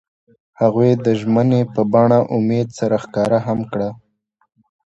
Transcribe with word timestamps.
هغوی 0.61 0.91
د 1.05 1.07
ژمنې 1.19 1.61
په 1.73 1.81
بڼه 1.93 2.19
امید 2.35 2.67
سره 2.79 2.95
ښکاره 3.03 3.39
هم 3.47 3.59
کړه. 3.71 3.89